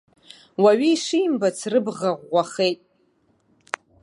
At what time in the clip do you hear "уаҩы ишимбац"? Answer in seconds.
0.61-1.59